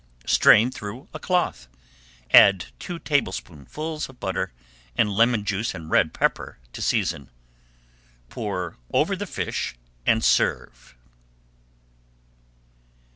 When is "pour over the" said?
8.27-9.27